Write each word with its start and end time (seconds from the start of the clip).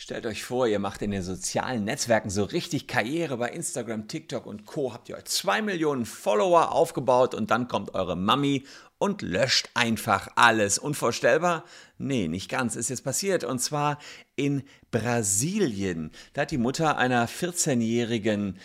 Stellt 0.00 0.26
euch 0.26 0.44
vor, 0.44 0.68
ihr 0.68 0.78
macht 0.78 1.02
in 1.02 1.10
den 1.10 1.24
sozialen 1.24 1.82
Netzwerken 1.82 2.30
so 2.30 2.44
richtig 2.44 2.86
Karriere 2.86 3.36
bei 3.36 3.48
Instagram, 3.48 4.06
TikTok 4.06 4.46
und 4.46 4.64
Co. 4.64 4.92
Habt 4.94 5.08
ihr 5.08 5.16
euch 5.16 5.24
zwei 5.24 5.60
Millionen 5.60 6.06
Follower 6.06 6.70
aufgebaut 6.70 7.34
und 7.34 7.50
dann 7.50 7.66
kommt 7.66 7.94
eure 7.94 8.14
Mami 8.14 8.64
und 8.98 9.22
löscht 9.22 9.70
einfach 9.74 10.28
alles. 10.36 10.78
Unvorstellbar? 10.78 11.64
Nee, 11.98 12.28
nicht 12.28 12.48
ganz. 12.48 12.76
Ist 12.76 12.90
jetzt 12.90 13.02
passiert. 13.02 13.42
Und 13.42 13.58
zwar 13.58 13.98
in 14.36 14.62
Brasilien. 14.92 16.12
Da 16.32 16.42
hat 16.42 16.52
die 16.52 16.58
Mutter 16.58 16.96
einer 16.96 17.28
14-Jährigen 17.28 18.60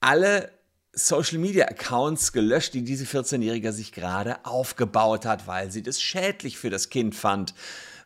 alle 0.00 0.50
Social 0.92 1.38
Media 1.38 1.68
Accounts 1.68 2.34
gelöscht, 2.34 2.74
die 2.74 2.84
diese 2.84 3.06
14-Jährige 3.06 3.72
sich 3.72 3.92
gerade 3.92 4.44
aufgebaut 4.44 5.24
hat, 5.24 5.46
weil 5.46 5.70
sie 5.70 5.82
das 5.82 6.02
schädlich 6.02 6.58
für 6.58 6.68
das 6.68 6.90
Kind 6.90 7.14
fand. 7.14 7.54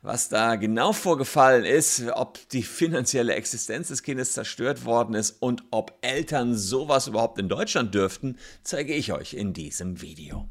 Was 0.02 0.30
da 0.30 0.56
genau 0.56 0.94
vorgefallen 0.94 1.64
ist, 1.64 2.02
ob 2.14 2.48
die 2.48 2.62
finanzielle 2.62 3.34
Existenz 3.34 3.88
des 3.88 4.02
Kindes 4.02 4.32
zerstört 4.32 4.86
worden 4.86 5.14
ist 5.14 5.42
und 5.42 5.64
ob 5.70 5.98
Eltern 6.00 6.56
sowas 6.56 7.06
überhaupt 7.06 7.38
in 7.38 7.50
Deutschland 7.50 7.94
dürften, 7.94 8.38
zeige 8.62 8.94
ich 8.94 9.12
euch 9.12 9.34
in 9.34 9.52
diesem 9.52 10.00
Video. 10.00 10.48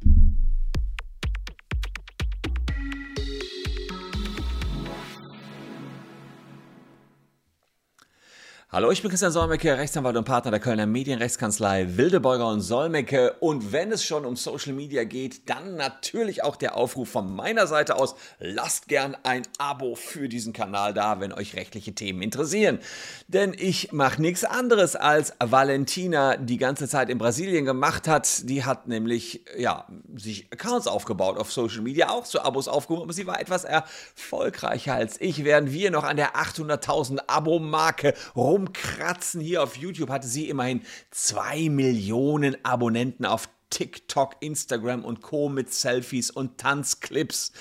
Hallo, 8.72 8.92
ich 8.92 9.02
bin 9.02 9.10
Christian 9.10 9.32
Solmecke, 9.32 9.76
Rechtsanwalt 9.76 10.16
und 10.16 10.22
Partner 10.22 10.52
der 10.52 10.60
Kölner 10.60 10.86
Medienrechtskanzlei 10.86 11.96
Wildebeuger 11.96 12.46
und 12.46 12.60
Solmecke. 12.60 13.34
Und 13.40 13.72
wenn 13.72 13.90
es 13.90 14.04
schon 14.04 14.24
um 14.24 14.36
Social 14.36 14.74
Media 14.74 15.02
geht, 15.02 15.50
dann 15.50 15.74
natürlich 15.74 16.44
auch 16.44 16.54
der 16.54 16.76
Aufruf 16.76 17.08
von 17.08 17.34
meiner 17.34 17.66
Seite 17.66 17.96
aus. 17.96 18.14
Lasst 18.38 18.86
gern 18.86 19.16
ein 19.24 19.42
Abo 19.58 19.96
für 19.96 20.28
diesen 20.28 20.52
Kanal 20.52 20.94
da, 20.94 21.18
wenn 21.18 21.32
euch 21.32 21.56
rechtliche 21.56 21.96
Themen 21.96 22.22
interessieren. 22.22 22.78
Denn 23.26 23.56
ich 23.58 23.90
mache 23.90 24.22
nichts 24.22 24.44
anderes, 24.44 24.94
als 24.94 25.32
Valentina 25.40 26.36
die 26.36 26.56
ganze 26.56 26.86
Zeit 26.86 27.10
in 27.10 27.18
Brasilien 27.18 27.64
gemacht 27.64 28.06
hat. 28.06 28.48
Die 28.48 28.64
hat 28.64 28.86
nämlich, 28.86 29.44
ja, 29.58 29.88
sich 30.14 30.46
Accounts 30.52 30.86
aufgebaut 30.86 31.38
auf 31.38 31.50
Social 31.50 31.80
Media, 31.80 32.10
auch 32.10 32.22
zu 32.22 32.40
Abos 32.40 32.68
aufgebaut, 32.68 33.02
aber 33.02 33.14
sie 33.14 33.26
war 33.26 33.40
etwas 33.40 33.64
erfolgreicher 33.64 34.94
als 34.94 35.20
ich. 35.20 35.44
Während 35.44 35.72
wir 35.72 35.90
noch 35.90 36.04
an 36.04 36.16
der 36.16 36.36
800.000 36.36 37.18
Abo-Marke 37.26 38.14
rum 38.36 38.59
rumkratzen 38.60 39.40
hier 39.40 39.62
auf 39.62 39.76
YouTube 39.76 40.10
hatte 40.10 40.26
sie 40.26 40.48
immerhin 40.48 40.82
zwei 41.10 41.68
Millionen 41.68 42.62
Abonnenten 42.64 43.24
auf 43.24 43.48
TikTok, 43.70 44.36
Instagram 44.40 45.04
und 45.04 45.22
Co. 45.22 45.48
mit 45.48 45.72
Selfies 45.72 46.30
und 46.30 46.58
Tanzclips. 46.58 47.52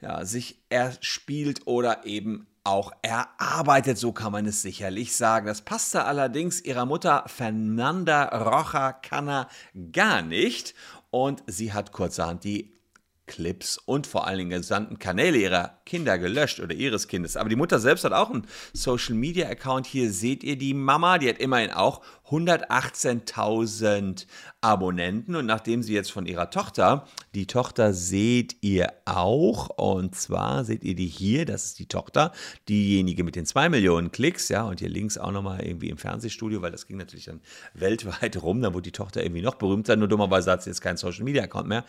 Ja, 0.00 0.24
sich 0.24 0.58
erspielt 0.68 1.60
oder 1.66 2.04
eben 2.04 2.46
auch 2.64 2.92
erarbeitet, 3.02 3.98
so 3.98 4.12
kann 4.12 4.32
man 4.32 4.46
es 4.46 4.62
sicherlich 4.62 5.16
sagen. 5.16 5.46
Das 5.46 5.62
passte 5.62 6.04
allerdings 6.04 6.60
ihrer 6.60 6.86
Mutter 6.86 7.24
Fernanda 7.26 8.24
Rocha 8.24 8.92
Canna 8.92 9.48
gar 9.92 10.22
nicht 10.22 10.74
und 11.10 11.42
sie 11.46 11.72
hat 11.72 11.92
kurzerhand 11.92 12.44
die 12.44 12.71
Clips 13.26 13.78
und 13.78 14.06
vor 14.06 14.26
allen 14.26 14.38
Dingen 14.38 14.50
gesandten 14.50 14.98
Kanäle 14.98 15.38
ihrer 15.38 15.78
Kinder 15.86 16.18
gelöscht 16.18 16.60
oder 16.60 16.74
ihres 16.74 17.08
Kindes. 17.08 17.36
Aber 17.36 17.48
die 17.48 17.56
Mutter 17.56 17.78
selbst 17.78 18.04
hat 18.04 18.12
auch 18.12 18.30
einen 18.30 18.46
Social 18.72 19.14
Media 19.14 19.48
Account. 19.48 19.86
Hier 19.86 20.10
seht 20.12 20.42
ihr 20.42 20.56
die 20.56 20.74
Mama, 20.74 21.18
die 21.18 21.28
hat 21.28 21.38
immerhin 21.38 21.70
auch 21.70 22.02
118.000 22.28 24.26
Abonnenten. 24.60 25.36
Und 25.36 25.46
nachdem 25.46 25.82
sie 25.82 25.94
jetzt 25.94 26.10
von 26.10 26.26
ihrer 26.26 26.50
Tochter, 26.50 27.06
die 27.34 27.46
Tochter 27.46 27.92
seht 27.92 28.56
ihr 28.60 28.92
auch, 29.04 29.68
und 29.70 30.14
zwar 30.14 30.64
seht 30.64 30.82
ihr 30.82 30.94
die 30.94 31.06
hier, 31.06 31.44
das 31.44 31.66
ist 31.66 31.78
die 31.78 31.86
Tochter, 31.86 32.32
diejenige 32.68 33.22
mit 33.22 33.36
den 33.36 33.46
2 33.46 33.68
Millionen 33.68 34.10
Klicks, 34.12 34.48
ja, 34.48 34.64
und 34.64 34.80
hier 34.80 34.88
links 34.88 35.18
auch 35.18 35.32
nochmal 35.32 35.64
irgendwie 35.64 35.90
im 35.90 35.98
Fernsehstudio, 35.98 36.62
weil 36.62 36.72
das 36.72 36.86
ging 36.86 36.96
natürlich 36.96 37.26
dann 37.26 37.40
weltweit 37.74 38.42
rum, 38.42 38.62
dann 38.62 38.74
wurde 38.74 38.82
die 38.82 38.92
Tochter 38.92 39.22
irgendwie 39.22 39.42
noch 39.42 39.56
berühmter, 39.56 39.96
nur 39.96 40.08
dummerweise 40.08 40.50
hat 40.50 40.62
sie 40.62 40.70
jetzt 40.70 40.80
keinen 40.80 40.96
Social 40.96 41.24
Media 41.24 41.44
Account 41.44 41.68
mehr 41.68 41.84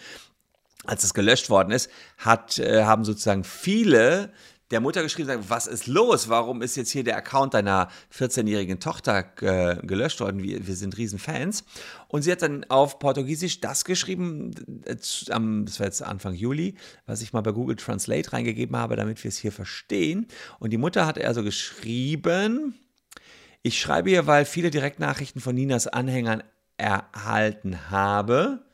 als 0.86 1.04
es 1.04 1.14
gelöscht 1.14 1.50
worden 1.50 1.72
ist, 1.72 1.90
hat, 2.18 2.60
äh, 2.60 2.84
haben 2.84 3.06
sozusagen 3.06 3.44
viele 3.44 4.32
der 4.74 4.82
Mutter 4.82 5.04
geschrieben, 5.04 5.28
sagen, 5.28 5.46
was 5.50 5.68
ist 5.68 5.86
los? 5.86 6.30
Warum 6.30 6.64
ist 6.64 6.76
jetzt 6.76 6.90
hier 6.90 7.04
der 7.04 7.16
Account 7.16 7.54
deiner 7.54 7.90
14-jährigen 8.12 8.80
Tochter 8.80 9.26
äh, 9.42 9.76
gelöscht 9.86 10.20
worden? 10.20 10.42
Wir, 10.42 10.66
wir 10.66 10.76
sind 10.76 10.98
Riesenfans. 10.98 11.64
Und 12.08 12.24
sie 12.24 12.32
hat 12.32 12.42
dann 12.42 12.66
auf 12.70 12.98
Portugiesisch 12.98 13.62
das 13.62 13.86
geschrieben, 13.86 14.52
äh, 14.86 14.96
das 14.96 15.30
war 15.30 15.86
jetzt 15.86 16.02
Anfang 16.02 16.34
Juli, 16.34 16.76
was 17.06 17.22
ich 17.22 17.34
mal 17.34 17.42
bei 17.42 17.52
Google 17.52 17.76
Translate 17.76 18.34
reingegeben 18.34 18.76
habe, 18.76 18.96
damit 18.96 19.24
wir 19.24 19.30
es 19.30 19.38
hier 19.38 19.52
verstehen. 19.52 20.28
Und 20.58 20.72
die 20.72 20.78
Mutter 20.78 21.06
hat 21.06 21.24
also 21.24 21.44
geschrieben, 21.44 22.74
ich 23.62 23.80
schreibe 23.80 24.10
hier, 24.10 24.26
weil 24.26 24.46
viele 24.46 24.72
Direktnachrichten 24.72 25.40
von 25.40 25.54
Ninas 25.54 25.86
Anhängern 25.86 26.42
erhalten 26.78 27.92
habe 27.92 28.66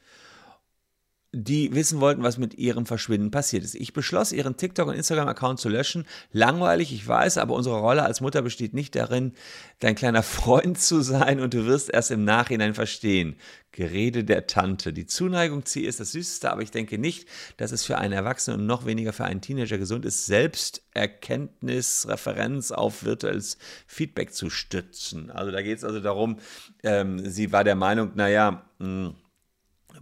die 1.32 1.76
wissen 1.76 2.00
wollten, 2.00 2.24
was 2.24 2.40
mit 2.40 2.56
ihrem 2.56 2.88
Verschwinden 2.88 3.30
passiert 3.30 3.64
ist. 3.64 3.76
Ich 3.76 3.94
beschloss, 3.94 4.32
ihren 4.32 4.58
TikTok- 4.58 4.88
und 4.88 4.96
Instagram-Account 4.96 5.60
zu 5.60 5.70
löschen. 5.70 6.06
Langweilig, 6.32 6.92
ich 6.92 7.08
weiß, 7.08 7.38
aber 7.38 7.54
unsere 7.54 7.80
Rolle 7.80 8.04
als 8.04 8.20
Mutter 8.20 8.42
besteht 8.42 8.74
nicht 8.74 8.96
darin, 8.96 9.34
dein 9.80 9.94
kleiner 9.94 10.24
Freund 10.24 10.80
zu 10.80 11.02
sein 11.02 11.40
und 11.40 11.54
du 11.54 11.68
wirst 11.68 11.92
erst 11.92 12.10
im 12.10 12.24
Nachhinein 12.24 12.74
verstehen. 12.74 13.36
Gerede 13.72 14.24
der 14.24 14.48
Tante. 14.48 14.92
Die 14.92 15.06
Zuneigung 15.06 15.66
zu 15.66 15.80
ihr 15.80 15.90
ist 15.90 16.00
das 16.00 16.14
Süßeste, 16.14 16.52
aber 16.52 16.64
ich 16.64 16.72
denke 16.72 16.98
nicht, 16.98 17.28
dass 17.58 17.72
es 17.72 17.86
für 17.86 18.00
einen 18.00 18.14
Erwachsenen 18.14 18.62
und 18.62 18.66
noch 18.66 18.88
weniger 18.88 19.14
für 19.14 19.26
einen 19.26 19.42
Teenager 19.42 19.78
gesund 19.78 20.06
ist, 20.06 20.26
Selbsterkenntnis, 20.26 22.08
Referenz 22.10 22.72
auf 22.72 23.04
virtuelles 23.04 23.60
Feedback 23.86 24.34
zu 24.34 24.50
stützen. 24.50 25.30
Also 25.30 25.52
da 25.52 25.62
geht 25.62 25.78
es 25.78 25.84
also 25.84 26.00
darum, 26.00 26.40
ähm, 26.82 27.20
sie 27.30 27.52
war 27.52 27.64
der 27.64 27.76
Meinung, 27.76 28.14
naja, 28.16 28.66
mh, 28.80 28.88
hm, 29.10 29.16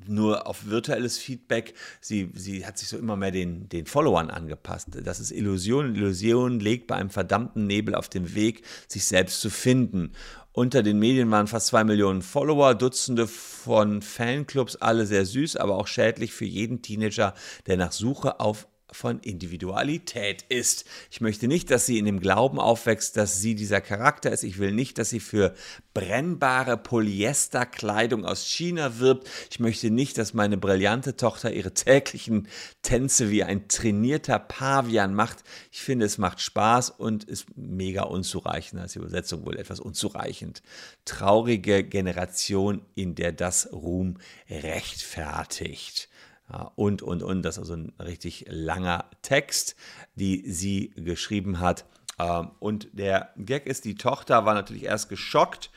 nur 0.07 0.47
auf 0.47 0.67
virtuelles 0.67 1.17
Feedback. 1.17 1.73
Sie, 2.01 2.31
sie 2.33 2.65
hat 2.65 2.77
sich 2.77 2.89
so 2.89 2.97
immer 2.97 3.15
mehr 3.15 3.31
den, 3.31 3.69
den 3.69 3.85
Followern 3.85 4.29
angepasst. 4.29 4.89
Das 5.03 5.19
ist 5.19 5.31
Illusion. 5.31 5.95
Illusion 5.95 6.59
legt 6.59 6.87
bei 6.87 6.95
einem 6.95 7.09
verdammten 7.09 7.67
Nebel 7.67 7.95
auf 7.95 8.09
dem 8.09 8.35
Weg, 8.35 8.63
sich 8.87 9.05
selbst 9.05 9.41
zu 9.41 9.49
finden. 9.49 10.13
Unter 10.53 10.81
den 10.81 10.97
Medien 10.97 11.29
waren 11.29 11.45
fast 11.45 11.67
zwei 11.67 11.83
Millionen 11.83 12.23
Follower, 12.23 12.73
Dutzende 12.73 13.27
von 13.27 14.01
Fanclubs, 14.01 14.75
alle 14.77 15.05
sehr 15.05 15.25
süß, 15.25 15.55
aber 15.55 15.75
auch 15.75 15.85
schädlich 15.85 16.33
für 16.33 16.45
jeden 16.45 16.81
Teenager, 16.81 17.35
der 17.67 17.77
nach 17.77 17.91
Suche 17.91 18.39
auf 18.39 18.67
von 18.91 19.19
Individualität 19.19 20.45
ist. 20.49 20.85
Ich 21.11 21.19
möchte 21.19 21.47
nicht, 21.47 21.69
dass 21.71 21.85
sie 21.85 21.97
in 21.97 22.05
dem 22.05 22.19
Glauben 22.19 22.59
aufwächst, 22.59 23.17
dass 23.17 23.41
sie 23.41 23.55
dieser 23.55 23.81
Charakter 23.81 24.31
ist. 24.31 24.43
Ich 24.43 24.59
will 24.59 24.71
nicht, 24.71 24.97
dass 24.97 25.09
sie 25.09 25.19
für 25.19 25.53
brennbare 25.93 26.77
Polyesterkleidung 26.77 28.25
aus 28.25 28.45
China 28.45 28.99
wirbt. 28.99 29.29
Ich 29.51 29.59
möchte 29.59 29.89
nicht, 29.89 30.17
dass 30.17 30.33
meine 30.33 30.57
brillante 30.57 31.17
Tochter 31.17 31.51
ihre 31.51 31.73
täglichen 31.73 32.47
Tänze 32.81 33.29
wie 33.29 33.43
ein 33.43 33.67
trainierter 33.67 34.39
Pavian 34.39 35.13
macht. 35.13 35.43
Ich 35.71 35.81
finde, 35.81 36.05
es 36.05 36.17
macht 36.17 36.39
Spaß 36.39 36.91
und 36.91 37.25
ist 37.25 37.57
mega 37.57 38.03
unzureichend. 38.03 38.81
als 38.81 38.95
Übersetzung 38.95 39.45
wohl 39.45 39.57
etwas 39.57 39.79
unzureichend. 39.79 40.61
Traurige 41.03 41.83
Generation, 41.83 42.81
in 42.95 43.15
der 43.15 43.33
das 43.33 43.71
Ruhm 43.73 44.17
rechtfertigt. 44.49 46.09
Ja, 46.49 46.71
und, 46.75 47.01
und, 47.01 47.23
und. 47.23 47.41
Das 47.43 47.55
ist 47.55 47.59
also 47.59 47.73
ein 47.73 47.93
richtig 47.99 48.45
langer 48.49 49.05
Text, 49.21 49.75
die 50.15 50.49
sie 50.49 50.91
geschrieben 50.95 51.59
hat. 51.59 51.85
Ähm, 52.19 52.51
und 52.59 52.87
der 52.93 53.29
Gag 53.37 53.65
ist, 53.65 53.85
die 53.85 53.95
Tochter 53.95 54.45
war 54.45 54.53
natürlich 54.53 54.83
erst 54.83 55.09
geschockt 55.09 55.69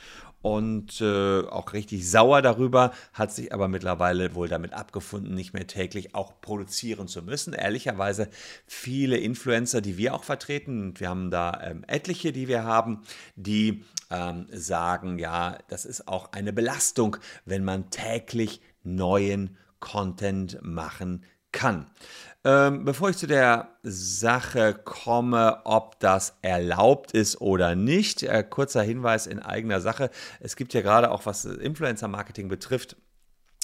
und 0.43 1.01
äh, 1.01 1.41
auch 1.43 1.73
richtig 1.75 2.09
sauer 2.09 2.41
darüber, 2.41 2.93
hat 3.13 3.33
sich 3.33 3.53
aber 3.53 3.69
mittlerweile 3.69 4.35
wohl 4.35 4.49
damit 4.49 4.73
abgefunden, 4.73 5.35
nicht 5.35 5.53
mehr 5.53 5.67
täglich 5.67 6.15
auch 6.15 6.41
produzieren 6.41 7.09
zu 7.09 7.23
müssen. 7.23 7.53
Ehrlicherweise 7.53 8.29
viele 8.67 9.19
Influencer, 9.19 9.81
die 9.83 9.99
wir 9.99 10.15
auch 10.15 10.25
vertreten, 10.25 10.95
wir 10.99 11.11
haben 11.11 11.31
da 11.31 11.61
ähm, 11.63 11.85
etliche, 11.87 12.33
die 12.33 12.49
wir 12.49 12.65
haben, 12.65 13.03
die 13.37 13.85
ähm, 14.11 14.47
sagen, 14.51 15.19
ja, 15.19 15.59
das 15.69 15.85
ist 15.85 16.09
auch 16.09 16.33
eine 16.33 16.53
Belastung, 16.55 17.19
wenn 17.45 17.65
man 17.65 17.91
täglich 17.91 18.63
neuen 18.83 19.59
Content 19.81 20.59
machen 20.63 21.25
kann. 21.53 21.91
Ähm, 22.43 22.85
bevor 22.85 23.11
ich 23.11 23.19
zu 23.19 23.27
der 23.27 23.77
Sache 23.83 24.73
komme, 24.73 25.61
ob 25.65 26.01
das 26.01 26.39
erlaubt 26.41 27.13
ist 27.13 27.41
oder 27.41 27.75
nicht, 27.75 28.23
äh, 28.23 28.43
kurzer 28.49 28.83
Hinweis 28.83 29.27
in 29.27 29.41
eigener 29.41 29.81
Sache. 29.81 30.11
Es 30.41 30.57
gibt 30.57 30.73
ja 30.73 30.81
gerade 30.81 31.11
auch, 31.11 31.27
was 31.27 31.45
Influencer-Marketing 31.45 32.49
betrifft, 32.49 32.97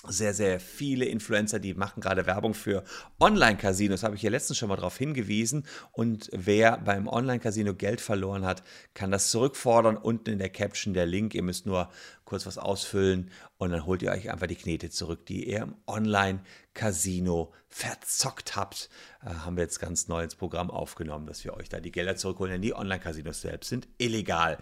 sehr, 0.08 0.34
sehr 0.34 0.60
viele 0.60 1.06
Influencer, 1.06 1.58
die 1.58 1.74
machen 1.74 2.00
gerade 2.00 2.26
Werbung 2.26 2.54
für 2.54 2.84
Online-Casinos. 3.18 4.02
Habe 4.02 4.14
ich 4.14 4.20
hier 4.20 4.30
letztens 4.30 4.58
schon 4.58 4.68
mal 4.68 4.76
darauf 4.76 4.96
hingewiesen. 4.96 5.66
Und 5.92 6.30
wer 6.32 6.78
beim 6.78 7.08
Online-Casino 7.08 7.74
Geld 7.74 8.00
verloren 8.00 8.44
hat, 8.44 8.62
kann 8.94 9.10
das 9.10 9.30
zurückfordern. 9.30 9.96
Unten 9.96 10.30
in 10.30 10.38
der 10.38 10.50
Caption 10.50 10.94
der 10.94 11.06
Link. 11.06 11.34
Ihr 11.34 11.42
müsst 11.42 11.66
nur 11.66 11.88
kurz 12.26 12.44
was 12.44 12.58
ausfüllen 12.58 13.31
und 13.56 13.70
dann 13.70 13.87
holt 13.87 14.02
ihr 14.02 14.11
euch 14.11 14.31
einfach 14.31 14.49
die 14.49 14.56
Knete 14.56 14.90
zurück, 14.90 15.25
die 15.26 15.49
ihr 15.49 15.62
im 15.62 15.75
Online-Casino 15.87 17.52
verzockt 17.69 18.56
habt. 18.56 18.90
Äh, 19.25 19.31
haben 19.31 19.56
wir 19.56 19.62
jetzt 19.62 19.81
ganz 19.81 20.08
neu 20.08 20.25
ins 20.25 20.34
Programm 20.34 20.70
aufgenommen, 20.70 21.26
dass 21.26 21.44
wir 21.44 21.55
euch 21.55 21.69
da 21.69 21.81
die 21.81 21.93
Gelder 21.93 22.17
zurückholen, 22.17 22.52
denn 22.52 22.62
die 22.62 22.75
Online-Casinos 22.75 23.40
selbst 23.40 23.69
sind 23.69 23.88
illegal. 23.96 24.58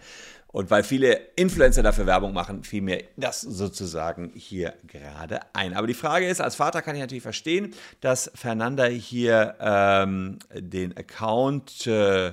Und 0.47 0.69
weil 0.69 0.83
viele 0.83 1.15
Influencer 1.35 1.83
dafür 1.83 2.05
Werbung 2.05 2.31
machen, 2.31 2.63
fiel 2.63 2.81
mir 2.81 3.03
das 3.17 3.41
sozusagen 3.41 4.31
hier 4.35 4.73
gerade 4.87 5.39
ein. 5.53 5.73
Aber 5.73 5.87
die 5.87 5.93
Frage 5.93 6.29
ist, 6.29 6.39
als 6.39 6.55
Vater 6.55 6.81
kann 6.81 6.95
ich 6.95 7.01
natürlich 7.01 7.23
verstehen, 7.23 7.73
dass 7.99 8.31
Fernanda 8.35 8.85
hier 8.85 9.55
ähm, 9.59 10.39
den 10.53 10.95
Account 10.95 11.87
äh, 11.87 12.31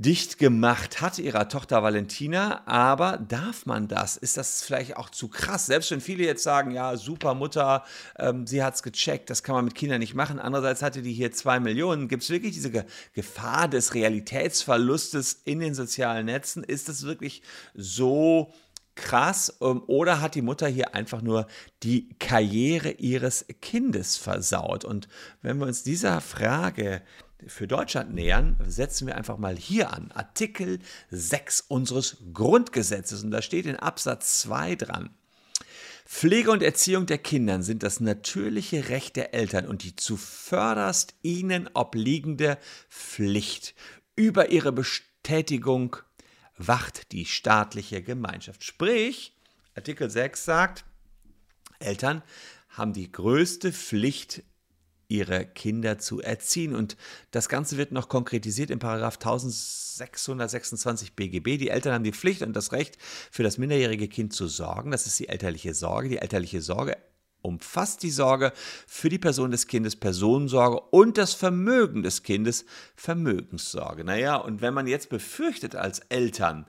dicht 0.00 0.38
gemacht 0.38 1.02
hat, 1.02 1.18
ihrer 1.18 1.48
Tochter 1.48 1.82
Valentina. 1.82 2.62
Aber 2.66 3.18
darf 3.18 3.66
man 3.66 3.86
das? 3.86 4.16
Ist 4.16 4.38
das 4.38 4.62
vielleicht 4.62 4.96
auch 4.96 5.10
zu 5.10 5.28
krass? 5.28 5.66
Selbst 5.66 5.90
wenn 5.90 6.00
viele 6.00 6.24
jetzt 6.24 6.42
sagen, 6.42 6.70
ja, 6.70 6.96
super 6.96 7.34
Mutter, 7.34 7.84
ähm, 8.18 8.46
sie 8.46 8.62
hat 8.62 8.74
es 8.74 8.82
gecheckt, 8.82 9.28
das 9.28 9.42
kann 9.42 9.54
man 9.54 9.66
mit 9.66 9.74
Kindern 9.74 10.00
nicht 10.00 10.14
machen. 10.14 10.38
Andererseits 10.38 10.82
hatte 10.82 11.02
die 11.02 11.12
hier 11.12 11.32
zwei 11.32 11.60
Millionen. 11.60 12.08
Gibt 12.08 12.22
es 12.22 12.30
wirklich 12.30 12.54
diese 12.54 12.70
Ge 12.70 12.84
Gefahr 13.12 13.68
des 13.68 13.94
Realitätsverlustes 13.94 15.42
in 15.44 15.60
den 15.60 15.74
sozialen 15.74 16.26
Netzen? 16.26 16.64
Ist 16.64 16.88
das 16.88 17.02
wirklich 17.02 17.42
so 17.74 18.54
krass? 18.94 19.58
Ähm, 19.60 19.82
oder 19.86 20.22
hat 20.22 20.34
die 20.34 20.42
Mutter 20.42 20.66
hier 20.66 20.94
einfach 20.94 21.20
nur 21.20 21.46
die 21.82 22.08
Karriere 22.18 22.92
ihres 22.92 23.44
Kindes 23.60 24.16
versaut? 24.16 24.86
Und 24.86 25.08
wenn 25.42 25.58
wir 25.58 25.66
uns 25.66 25.82
dieser 25.82 26.22
Frage 26.22 27.02
für 27.46 27.66
Deutschland 27.66 28.14
nähern, 28.14 28.56
setzen 28.66 29.06
wir 29.06 29.16
einfach 29.16 29.38
mal 29.38 29.56
hier 29.56 29.92
an. 29.92 30.10
Artikel 30.12 30.78
6 31.10 31.62
unseres 31.62 32.18
Grundgesetzes. 32.32 33.22
Und 33.24 33.30
da 33.30 33.42
steht 33.42 33.66
in 33.66 33.76
Absatz 33.76 34.40
2 34.40 34.76
dran. 34.76 35.10
Pflege 36.06 36.50
und 36.50 36.62
Erziehung 36.62 37.06
der 37.06 37.18
Kinder 37.18 37.62
sind 37.62 37.84
das 37.84 38.00
natürliche 38.00 38.88
Recht 38.88 39.14
der 39.14 39.32
Eltern 39.32 39.66
und 39.66 39.84
die 39.84 39.94
zuvörderst 39.94 41.14
ihnen 41.22 41.70
obliegende 41.72 42.58
Pflicht. 42.88 43.74
Über 44.16 44.50
ihre 44.50 44.72
Bestätigung 44.72 45.96
wacht 46.56 47.12
die 47.12 47.26
staatliche 47.26 48.02
Gemeinschaft. 48.02 48.64
Sprich, 48.64 49.36
Artikel 49.76 50.10
6 50.10 50.44
sagt, 50.44 50.84
Eltern 51.78 52.22
haben 52.70 52.92
die 52.92 53.10
größte 53.10 53.72
Pflicht, 53.72 54.42
ihre 55.10 55.44
Kinder 55.44 55.98
zu 55.98 56.22
erziehen. 56.22 56.74
Und 56.74 56.96
das 57.30 57.48
Ganze 57.48 57.76
wird 57.76 57.92
noch 57.92 58.08
konkretisiert 58.08 58.70
in 58.70 58.78
Paragraph 58.78 59.16
1626 59.16 61.14
BGB. 61.14 61.58
Die 61.58 61.68
Eltern 61.68 61.92
haben 61.94 62.04
die 62.04 62.12
Pflicht 62.12 62.42
und 62.42 62.54
das 62.54 62.72
Recht, 62.72 62.96
für 63.30 63.42
das 63.42 63.58
minderjährige 63.58 64.08
Kind 64.08 64.32
zu 64.32 64.46
sorgen. 64.46 64.90
Das 64.92 65.06
ist 65.06 65.18
die 65.18 65.28
elterliche 65.28 65.74
Sorge. 65.74 66.08
Die 66.08 66.18
elterliche 66.18 66.62
Sorge 66.62 66.96
umfasst 67.42 68.02
die 68.02 68.10
Sorge 68.10 68.52
für 68.86 69.08
die 69.08 69.18
Person 69.18 69.50
des 69.50 69.66
Kindes, 69.66 69.96
Personensorge 69.96 70.80
und 70.90 71.18
das 71.18 71.34
Vermögen 71.34 72.02
des 72.02 72.22
Kindes, 72.22 72.64
Vermögenssorge. 72.94 74.04
Naja, 74.04 74.36
und 74.36 74.60
wenn 74.60 74.74
man 74.74 74.86
jetzt 74.86 75.08
befürchtet 75.08 75.74
als 75.74 76.00
Eltern, 76.10 76.66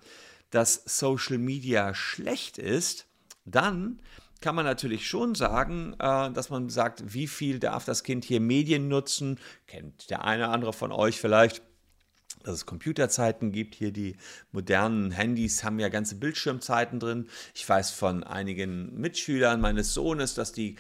dass 0.50 0.82
Social 0.86 1.38
Media 1.38 1.94
schlecht 1.94 2.58
ist, 2.58 3.06
dann 3.46 4.02
kann 4.42 4.56
man 4.56 4.66
natürlich 4.66 5.08
schon 5.08 5.36
sagen, 5.36 5.94
äh, 6.00 6.32
dass 6.32 6.50
man 6.50 6.70
sagt, 6.70 7.14
wie 7.14 7.28
viel 7.28 7.60
darf 7.60 7.86
das 7.86 8.04
Kind 8.04 8.26
hier 8.26 8.42
Medien 8.42 8.88
nutzen? 8.88 9.40
Kennt 9.68 10.10
der 10.10 10.26
eine 10.26 10.46
oder 10.46 10.54
andere 10.54 10.74
von 10.74 10.92
euch 10.92 11.20
vielleicht? 11.20 11.62
dass 12.44 12.56
es 12.56 12.66
Computerzeiten 12.66 13.52
gibt. 13.52 13.76
Hier 13.76 13.92
die 13.92 14.16
modernen 14.52 15.12
Handys 15.12 15.64
haben 15.64 15.80
ja 15.80 15.90
ganze 15.90 16.16
Bildschirmzeiten 16.16 17.00
drin. 17.00 17.30
Ich 17.54 17.70
weiß 17.70 17.92
von 17.92 18.24
einigen 18.24 19.00
Mitschülern 19.00 19.62
meines 19.62 19.94
Sohnes, 19.94 20.34
dass 20.34 20.52
die 20.52 20.78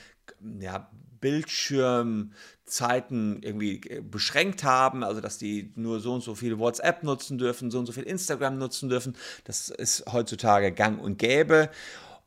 ja, 0.59 0.89
Bildschirmzeiten 1.19 3.43
irgendwie 3.43 3.77
beschränkt 4.01 4.63
haben, 4.63 5.03
also 5.03 5.21
dass 5.21 5.37
die 5.37 5.71
nur 5.75 5.99
so 5.99 6.15
und 6.15 6.21
so 6.21 6.33
viel 6.35 6.57
WhatsApp 6.57 7.03
nutzen 7.03 7.37
dürfen, 7.37 7.69
so 7.69 7.77
und 7.79 7.85
so 7.85 7.91
viel 7.91 8.03
Instagram 8.03 8.57
nutzen 8.57 8.87
dürfen. 8.89 9.15
Das 9.43 9.69
ist 9.69 10.05
heutzutage 10.11 10.71
gang 10.71 10.99
und 11.01 11.19
gäbe. 11.19 11.69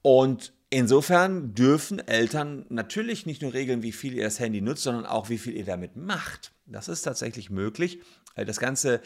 Und 0.03 0.54
Insofern 0.77 1.55
dürfen 1.55 2.01
Eltern 2.01 2.67
natürlich 2.69 3.27
nicht 3.27 3.43
nur 3.43 3.55
regeln, 3.55 3.85
wie 3.85 3.93
viel 3.93 4.13
ihr 4.15 4.25
das 4.25 4.41
Handy 4.41 4.61
nutzt, 4.61 4.83
sondern 4.83 5.07
auch, 5.07 5.29
wie 5.29 5.39
viel 5.39 5.57
ihr 5.57 5.65
damit 5.65 5.95
macht. 5.95 6.53
Das 6.67 6.89
ist 6.89 7.03
tatsächlich 7.03 7.49
möglich. 7.49 8.01
Das 8.35 8.59
ganze 8.59 9.01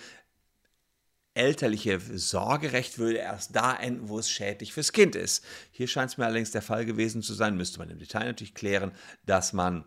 elterliche 1.34 2.00
Sorgerecht 2.00 2.96
würde 2.96 3.18
erst 3.18 3.54
da 3.54 3.76
enden, 3.76 4.08
wo 4.08 4.18
es 4.18 4.30
schädlich 4.30 4.72
fürs 4.72 4.92
Kind 4.92 5.14
ist. 5.14 5.44
Hier 5.70 5.88
scheint 5.88 6.10
es 6.12 6.16
mir 6.16 6.24
allerdings 6.24 6.52
der 6.52 6.62
Fall 6.62 6.86
gewesen 6.86 7.20
zu 7.20 7.34
sein, 7.34 7.54
müsste 7.54 7.80
man 7.80 7.90
im 7.90 7.98
Detail 7.98 8.24
natürlich 8.24 8.54
klären, 8.54 8.92
dass 9.26 9.52
man 9.52 9.84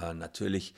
äh, 0.00 0.14
natürlich 0.14 0.76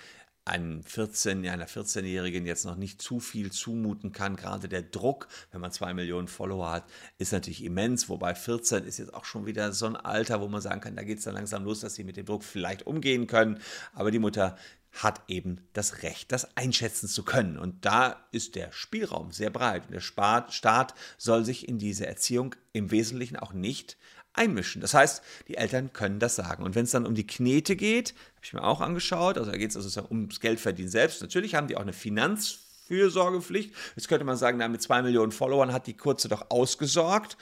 einem 0.51 0.83
14, 0.83 1.47
einer 1.49 1.69
14-Jährigen 1.69 2.45
jetzt 2.45 2.65
noch 2.65 2.77
nicht 2.77 3.01
zu 3.01 3.21
viel 3.21 3.53
zumuten 3.53 4.13
kann. 4.13 4.37
Gerade 4.37 4.69
der 4.69 4.83
Druck, 4.83 5.29
wenn 5.53 5.61
man 5.61 5.73
zwei 5.73 5.95
Millionen 5.95 6.29
Follower 6.29 6.71
hat, 6.71 6.85
ist 7.19 7.33
natürlich 7.33 7.65
immens. 7.65 8.09
Wobei 8.09 8.35
14 8.35 8.85
ist 8.85 8.99
jetzt 8.99 9.15
auch 9.15 9.25
schon 9.25 9.47
wieder 9.47 9.73
so 9.73 9.87
ein 9.87 9.97
Alter, 9.97 10.41
wo 10.41 10.49
man 10.49 10.61
sagen 10.61 10.81
kann, 10.81 10.97
da 10.97 11.05
geht 11.05 11.19
es 11.19 11.25
dann 11.25 11.35
langsam 11.35 11.65
los, 11.65 11.81
dass 11.81 11.95
sie 11.95 12.05
mit 12.05 12.17
dem 12.17 12.27
Druck 12.27 12.45
vielleicht 12.45 12.87
umgehen 12.87 13.27
können. 13.27 13.61
Aber 13.95 14.11
die 14.11 14.19
Mutter 14.19 14.57
hat 14.93 15.23
eben 15.29 15.59
das 15.73 16.03
Recht, 16.03 16.33
das 16.33 16.57
einschätzen 16.57 17.09
zu 17.09 17.23
können. 17.23 17.57
Und 17.57 17.85
da 17.85 18.27
ist 18.33 18.57
der 18.57 18.73
Spielraum 18.73 19.31
sehr 19.31 19.51
breit. 19.51 19.85
Und 19.87 19.93
der 19.93 20.01
Staat 20.01 20.95
soll 21.17 21.45
sich 21.45 21.69
in 21.69 21.79
diese 21.79 22.07
Erziehung 22.07 22.57
im 22.73 22.91
Wesentlichen 22.91 23.37
auch 23.37 23.53
nicht 23.53 23.97
einmischen. 24.41 24.81
Das 24.81 24.95
heißt, 24.95 25.23
die 25.49 25.57
Eltern 25.57 25.93
können 25.93 26.19
das 26.19 26.37
sagen. 26.37 26.63
Und 26.63 26.75
wenn 26.75 26.85
es 26.85 26.91
dann 26.91 27.07
um 27.07 27.15
die 27.15 27.27
Knete 27.27 27.77
geht, 27.77 28.11
habe 28.11 28.45
ich 28.45 28.53
mir 28.53 28.65
auch 28.65 28.81
angeschaut, 28.81 29.37
also 29.37 29.51
da 29.51 29.57
geht 29.57 29.71
es 29.71 29.77
also 29.77 30.07
ums 30.11 30.41
Geldverdienen 30.41 30.91
selbst. 30.91 31.21
Natürlich 31.21 31.55
haben 31.55 31.69
die 31.69 31.77
auch 31.77 31.83
eine 31.83 31.93
Finanzfürsorgepflicht. 31.93 33.75
Jetzt 33.97 34.09
könnte 34.09 34.25
man 34.25 34.37
sagen, 34.37 34.59
mit 34.71 34.83
zwei 34.83 35.03
Millionen 35.03 35.33
Followern 35.33 35.73
hat 35.73 35.87
die 35.87 35.97
Kurze 35.97 36.29
doch 36.29 36.47
ausgesorgt. 36.51 37.37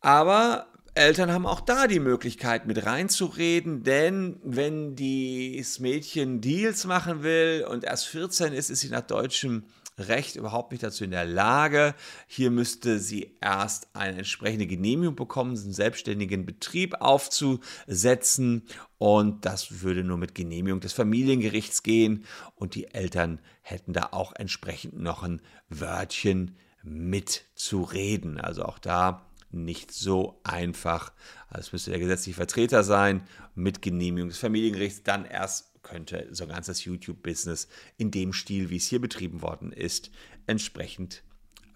Aber 0.00 0.66
Eltern 0.94 1.30
haben 1.30 1.46
auch 1.46 1.60
da 1.60 1.86
die 1.86 2.00
Möglichkeit 2.00 2.66
mit 2.66 2.84
reinzureden, 2.84 3.84
denn 3.84 4.40
wenn 4.42 4.96
das 4.96 5.78
Mädchen 5.78 6.40
Deals 6.40 6.84
machen 6.84 7.22
will 7.22 7.64
und 7.70 7.84
erst 7.84 8.08
14 8.08 8.52
ist, 8.52 8.70
ist 8.70 8.80
sie 8.80 8.88
nach 8.88 9.02
deutschem 9.02 9.64
Recht 10.00 10.36
überhaupt 10.36 10.72
nicht 10.72 10.82
dazu 10.82 11.04
in 11.04 11.10
der 11.10 11.24
Lage. 11.24 11.94
Hier 12.26 12.50
müsste 12.50 12.98
sie 12.98 13.36
erst 13.40 13.88
eine 13.94 14.18
entsprechende 14.18 14.66
Genehmigung 14.66 15.16
bekommen, 15.16 15.56
einen 15.56 15.72
selbstständigen 15.72 16.46
Betrieb 16.46 16.96
aufzusetzen. 17.00 18.66
Und 18.98 19.44
das 19.44 19.82
würde 19.82 20.04
nur 20.04 20.18
mit 20.18 20.34
Genehmigung 20.34 20.80
des 20.80 20.92
Familiengerichts 20.92 21.82
gehen. 21.82 22.24
Und 22.54 22.74
die 22.74 22.88
Eltern 22.88 23.40
hätten 23.62 23.92
da 23.92 24.08
auch 24.12 24.32
entsprechend 24.34 24.98
noch 24.98 25.22
ein 25.22 25.40
Wörtchen 25.68 26.56
mitzureden. 26.82 28.40
Also 28.40 28.64
auch 28.64 28.78
da 28.78 29.26
nicht 29.52 29.92
so 29.92 30.40
einfach. 30.44 31.12
Also 31.48 31.60
es 31.66 31.72
müsste 31.72 31.90
der 31.90 32.00
gesetzliche 32.00 32.36
Vertreter 32.36 32.84
sein 32.84 33.22
mit 33.54 33.82
Genehmigung 33.82 34.28
des 34.28 34.38
Familiengerichts, 34.38 35.02
dann 35.02 35.24
erst 35.24 35.69
könnte 35.82 36.28
so 36.30 36.46
ganz 36.46 36.66
das 36.66 36.84
YouTube-Business 36.84 37.68
in 37.96 38.10
dem 38.10 38.32
Stil, 38.32 38.70
wie 38.70 38.76
es 38.76 38.86
hier 38.86 39.00
betrieben 39.00 39.42
worden 39.42 39.72
ist, 39.72 40.10
entsprechend 40.46 41.22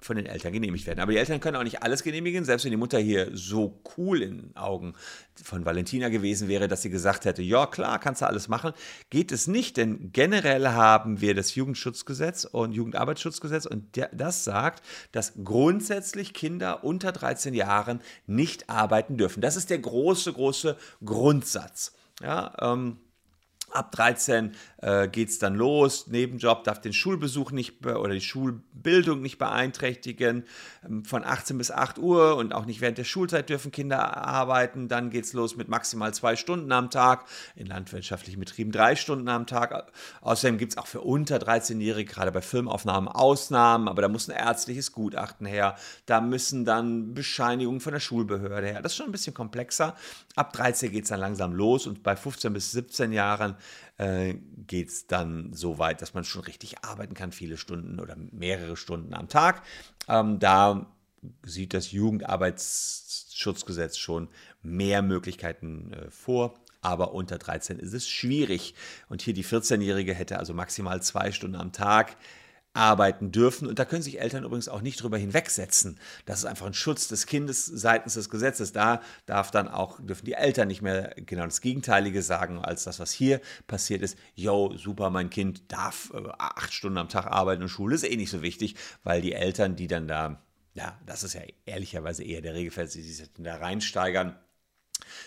von 0.05 0.17
den 0.17 0.27
Eltern 0.27 0.53
genehmigt 0.53 0.87
werden. 0.87 1.01
Aber 1.01 1.13
die 1.13 1.19
Eltern 1.19 1.41
können 1.41 1.57
auch 1.57 1.65
nicht 1.65 1.83
alles 1.83 2.03
genehmigen, 2.03 2.45
selbst 2.45 2.65
wenn 2.65 2.71
die 2.71 2.77
Mutter 2.77 2.99
hier 2.99 3.31
so 3.33 3.81
cool 3.97 4.23
in 4.23 4.37
den 4.37 4.57
Augen 4.57 4.95
von 5.43 5.65
Valentina 5.65 6.11
gewesen 6.11 6.49
wäre, 6.49 6.69
dass 6.69 6.83
sie 6.83 6.91
gesagt 6.91 7.25
hätte, 7.25 7.43
ja 7.43 7.67
klar, 7.67 7.99
kannst 7.99 8.21
du 8.21 8.27
alles 8.27 8.49
machen, 8.49 8.73
geht 9.09 9.33
es 9.33 9.47
nicht, 9.47 9.79
denn 9.79 10.11
generell 10.13 10.69
haben 10.69 11.21
wir 11.21 11.35
das 11.35 11.55
Jugendschutzgesetz 11.55 12.45
und 12.45 12.73
Jugendarbeitsschutzgesetz 12.73 13.65
und 13.65 13.99
das 14.13 14.45
sagt, 14.45 14.85
dass 15.13 15.33
grundsätzlich 15.43 16.35
Kinder 16.35 16.85
unter 16.85 17.11
13 17.11 17.55
Jahren 17.55 18.01
nicht 18.27 18.69
arbeiten 18.69 19.17
dürfen. 19.17 19.41
Das 19.41 19.57
ist 19.57 19.71
der 19.71 19.79
große, 19.79 20.35
große 20.35 20.77
Grundsatz. 21.03 21.93
Ja, 22.23 22.55
ähm, 22.61 22.99
Ab 23.71 23.91
13 23.91 24.53
äh, 24.83 25.09
geht 25.09 25.31
es 25.31 25.41
dann 25.41 25.57
los. 25.57 26.07
Nebenjob 26.07 26.63
darf 26.63 26.81
den 26.81 26.93
Schulbesuch 26.93 27.51
nicht 27.51 27.85
oder 27.85 28.13
die 28.15 28.21
Schulbildung 28.21 29.21
nicht 29.21 29.39
beeinträchtigen. 29.39 30.45
Ähm, 30.85 31.05
von 31.05 31.25
18 31.25 31.59
bis 31.59 31.73
8 31.73 31.99
Uhr 31.99 32.37
und 32.37 32.55
auch 32.55 32.67
nicht 32.67 32.81
während 32.81 32.99
der 32.99 33.05
Schulzeit 33.05 33.49
dürfen 33.49 33.73
Kinder 33.73 34.17
arbeiten. 34.17 34.87
Dann 34.87 35.11
geht 35.11 35.25
es 35.25 35.33
los 35.33 35.57
mit 35.57 35.69
maximal 35.69 36.15
zwei 36.15 36.37
Stunden 36.37 36.71
am 36.71 36.91
Tag. 36.91 37.25
In 37.57 37.67
landwirtschaftlichen 37.67 38.39
Betrieben 38.39 38.71
drei 38.71 38.95
Stunden 38.95 39.29
am 39.29 39.47
Tag. 39.47 39.91
Außerdem 40.21 40.59
gibt 40.59 40.73
es 40.73 40.79
auch 40.79 40.87
für 40.87 41.01
unter 41.01 41.39
13-Jährige, 41.39 42.13
gerade 42.13 42.31
bei 42.31 42.43
Filmaufnahmen, 42.43 43.09
Ausnahmen. 43.09 43.89
Aber 43.89 44.03
da 44.03 44.09
muss 44.09 44.29
ein 44.29 44.37
ärztliches 44.37 44.93
Gutachten 44.93 45.47
her. 45.47 45.75
Da 46.07 46.21
müssen 46.21 46.65
dann 46.65 47.15
Bescheinigungen 47.15 47.81
von 47.81 47.93
der 47.93 48.01
Schulbehörde 48.01 48.69
her. 48.69 48.83
Das 48.83 48.93
ist 48.93 48.99
schon 48.99 49.07
ein 49.07 49.13
bisschen 49.13 49.35
komplexer. 49.35 49.97
Ab 50.37 50.53
13 50.53 50.93
geht 50.93 51.05
es 51.05 51.09
dann 51.09 51.21
langsam 51.21 51.53
los 51.55 51.89
und 51.89 52.03
bei 52.05 52.15
15 52.15 52.53
bis 52.53 52.71
17 52.71 53.13
Jahren 53.13 53.54
äh, 53.99 54.35
geht 54.67 54.89
es 54.89 55.07
dann 55.07 55.53
so 55.53 55.79
weit, 55.79 56.03
dass 56.03 56.15
man 56.15 56.25
schon 56.25 56.43
richtig 56.43 56.85
arbeiten 56.85 57.15
kann, 57.15 57.33
viele 57.33 57.57
Stunden 57.57 58.01
oder 58.01 58.17
mehrere 58.17 58.77
Stunden 58.77 59.15
am 59.15 59.29
Tag. 59.29 59.63
Ähm, 60.09 60.39
da 60.39 60.87
sieht 61.43 61.75
das 61.75 61.93
Jugendarbeitsschutzgesetz 61.93 63.97
schon 63.97 64.29
mehr 64.63 65.03
Möglichkeiten 65.03 65.93
äh, 65.93 66.11
vor. 66.11 66.55
Aber 66.81 67.15
unter 67.15 67.39
13 67.39 67.79
ist 67.79 67.95
es 67.95 68.09
schwierig. 68.09 68.75
Und 69.09 69.23
hier 69.23 69.33
die 69.33 69.45
14-Jährige 69.45 70.13
hätte 70.13 70.39
also 70.39 70.53
maximal 70.53 71.01
zwei 71.03 71.33
Stunden 71.33 71.57
am 71.57 71.73
Tag 71.73 72.17
arbeiten 72.75 73.33
dürfen. 73.33 73.67
Und 73.67 73.79
da 73.79 73.85
können 73.85 74.03
sich 74.03 74.21
Eltern 74.21 74.45
übrigens 74.45 74.69
auch 74.69 74.83
nicht 74.83 75.03
drüber 75.03 75.17
hinwegsetzen. 75.17 75.99
Das 76.27 76.41
ist 76.41 76.45
einfach 76.45 76.67
ein 76.67 76.75
Schutz 76.75 77.09
des 77.09 77.27
Kindes 77.27 77.65
seitens 77.65 78.15
des 78.15 78.29
Gesetzes. 78.29 78.73
Da 78.73 79.01
darf 79.27 79.51
dann 79.51 79.69
auch, 79.69 79.99
dürfen 80.01 80.27
die 80.27 80.35
Eltern 80.35 80.69
nicht 80.69 80.83
mehr 80.83 81.15
genau 81.17 81.45
das 81.45 81.61
Gegenteilige 81.61 82.23
sagen, 82.23 82.59
als 82.59 82.85
das, 82.85 82.99
was 82.99 83.13
hier 83.13 83.41
passiert 83.67 84.03
ist. 84.03 84.19
Yo, 84.35 84.77
super, 84.77 85.11
mein 85.11 85.31
Kind 85.31 85.73
darf 85.73 86.13
äh, 86.13 86.29
acht 86.39 86.73
Stunden 86.73 86.99
am 86.99 87.09
Tag 87.09 87.27
arbeiten 87.27 87.63
und 87.63 87.69
Schule 87.69 87.95
ist 87.95 88.05
eh 88.05 88.17
nicht 88.17 88.31
so 88.31 88.43
wichtig, 88.43 88.75
weil 89.05 89.23
die 89.23 89.33
Eltern, 89.33 89.77
die 89.77 89.87
dann 89.87 90.09
da, 90.09 90.43
ja, 90.75 90.99
das 91.07 91.23
ist 91.23 91.35
ja 91.35 91.43
ehrlicherweise 91.67 92.25
eher 92.25 92.43
der 92.43 92.55
Regelfall, 92.55 92.89
sie 92.89 93.03
sich 93.03 93.31
da 93.39 93.57
reinsteigern, 93.57 94.37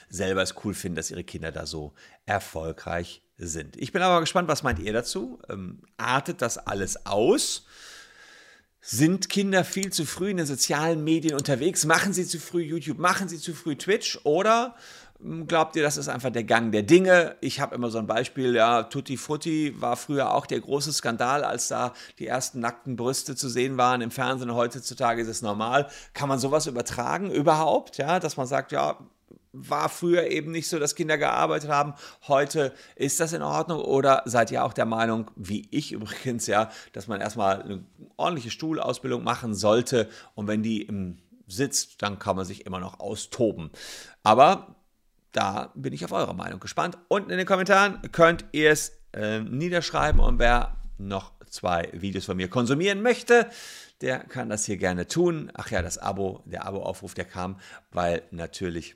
selber 0.09 0.41
es 0.41 0.55
cool 0.63 0.73
finden, 0.73 0.95
dass 0.95 1.11
ihre 1.11 1.23
Kinder 1.23 1.51
da 1.51 1.65
so 1.65 1.93
erfolgreich 2.25 3.21
sind. 3.37 3.77
Ich 3.77 3.91
bin 3.91 4.01
aber 4.01 4.19
gespannt, 4.19 4.47
was 4.47 4.63
meint 4.63 4.79
ihr 4.79 4.93
dazu? 4.93 5.39
Ähm, 5.49 5.83
artet 5.97 6.41
das 6.41 6.57
alles 6.57 7.05
aus? 7.05 7.65
Sind 8.81 9.29
Kinder 9.29 9.63
viel 9.63 9.91
zu 9.91 10.05
früh 10.05 10.29
in 10.29 10.37
den 10.37 10.45
sozialen 10.45 11.03
Medien 11.03 11.35
unterwegs? 11.35 11.85
Machen 11.85 12.13
sie 12.13 12.25
zu 12.25 12.39
früh 12.39 12.61
YouTube? 12.61 12.99
Machen 12.99 13.27
sie 13.27 13.37
zu 13.37 13.53
früh 13.53 13.75
Twitch? 13.75 14.19
Oder 14.23 14.75
hm, 15.19 15.45
glaubt 15.45 15.75
ihr, 15.75 15.83
das 15.83 15.97
ist 15.97 16.07
einfach 16.07 16.29
der 16.31 16.45
Gang 16.45 16.71
der 16.71 16.83
Dinge? 16.83 17.35
Ich 17.41 17.59
habe 17.59 17.75
immer 17.75 17.89
so 17.89 17.97
ein 17.97 18.07
Beispiel, 18.07 18.55
ja, 18.55 18.83
Tutti 18.83 19.17
Frutti 19.17 19.75
war 19.79 19.97
früher 19.97 20.33
auch 20.33 20.45
der 20.45 20.59
große 20.61 20.93
Skandal, 20.93 21.43
als 21.43 21.67
da 21.67 21.93
die 22.19 22.27
ersten 22.27 22.59
nackten 22.59 22.95
Brüste 22.95 23.35
zu 23.35 23.49
sehen 23.49 23.77
waren 23.77 24.01
im 24.01 24.11
Fernsehen. 24.11 24.53
Heutzutage 24.53 25.21
ist 25.21 25.27
es 25.27 25.41
normal. 25.41 25.89
Kann 26.13 26.29
man 26.29 26.39
sowas 26.39 26.65
übertragen 26.67 27.29
überhaupt? 27.29 27.97
Ja, 27.97 28.19
dass 28.19 28.37
man 28.37 28.47
sagt, 28.47 28.71
ja, 28.71 28.97
war 29.59 29.89
früher 29.89 30.27
eben 30.27 30.51
nicht 30.51 30.69
so, 30.69 30.79
dass 30.79 30.95
Kinder 30.95 31.17
gearbeitet 31.17 31.69
haben. 31.69 31.93
Heute 32.27 32.73
ist 32.95 33.19
das 33.19 33.33
in 33.33 33.41
Ordnung 33.41 33.81
oder 33.81 34.23
seid 34.25 34.51
ihr 34.51 34.63
auch 34.63 34.73
der 34.73 34.85
Meinung, 34.85 35.31
wie 35.35 35.67
ich 35.71 35.91
übrigens, 35.91 36.47
ja, 36.47 36.69
dass 36.93 37.07
man 37.07 37.21
erstmal 37.21 37.61
eine 37.61 37.85
ordentliche 38.17 38.51
Stuhlausbildung 38.51 39.23
machen 39.23 39.55
sollte 39.55 40.09
und 40.35 40.47
wenn 40.47 40.63
die 40.63 40.81
im 40.81 41.19
sitzt, 41.47 42.01
dann 42.01 42.19
kann 42.19 42.35
man 42.35 42.45
sich 42.45 42.65
immer 42.65 42.79
noch 42.79 42.99
austoben. 42.99 43.71
Aber 44.23 44.75
da 45.31 45.71
bin 45.75 45.93
ich 45.93 46.03
auf 46.03 46.11
eure 46.11 46.35
Meinung 46.35 46.59
gespannt. 46.59 46.97
Unten 47.07 47.31
in 47.31 47.37
den 47.37 47.47
Kommentaren 47.47 48.01
könnt 48.11 48.45
ihr 48.51 48.71
es 48.71 48.99
äh, 49.13 49.39
niederschreiben 49.39 50.19
und 50.19 50.39
wer 50.39 50.75
noch 50.97 51.31
zwei 51.49 51.89
Videos 51.93 52.25
von 52.25 52.37
mir 52.37 52.49
konsumieren 52.49 53.01
möchte, 53.01 53.49
der 54.01 54.19
kann 54.19 54.49
das 54.49 54.65
hier 54.65 54.77
gerne 54.77 55.07
tun. 55.07 55.51
Ach 55.53 55.71
ja, 55.71 55.81
das 55.81 55.97
Abo, 55.97 56.43
der 56.45 56.65
Abo-Aufruf, 56.65 57.13
der 57.13 57.25
kam, 57.25 57.59
weil 57.91 58.23
natürlich 58.31 58.95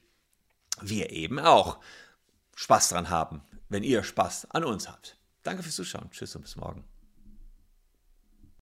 wir 0.82 1.12
eben 1.12 1.40
auch 1.40 1.80
Spaß 2.56 2.90
dran 2.90 3.10
haben, 3.10 3.42
wenn 3.70 3.84
ihr 3.84 4.04
Spaß 4.04 4.52
an 4.52 4.64
uns 4.64 4.90
habt. 4.90 5.18
Danke 5.44 5.64
fürs 5.64 5.76
Zuschauen. 5.76 6.12
Tschüss 6.12 6.36
und 6.36 6.44
bis 6.44 6.56
morgen. 6.56 6.91